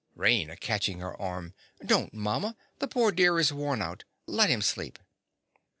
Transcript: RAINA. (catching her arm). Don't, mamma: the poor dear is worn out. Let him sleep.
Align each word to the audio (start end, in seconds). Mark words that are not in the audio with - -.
RAINA. 0.15 0.57
(catching 0.59 0.97
her 0.97 1.15
arm). 1.21 1.53
Don't, 1.85 2.11
mamma: 2.11 2.57
the 2.79 2.87
poor 2.87 3.11
dear 3.11 3.37
is 3.39 3.53
worn 3.53 3.83
out. 3.83 4.03
Let 4.25 4.49
him 4.49 4.63
sleep. 4.63 4.97